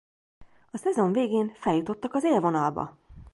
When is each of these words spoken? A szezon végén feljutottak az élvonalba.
A 0.71 0.77
szezon 0.77 1.11
végén 1.11 1.51
feljutottak 1.55 2.13
az 2.13 2.23
élvonalba. 2.23 2.97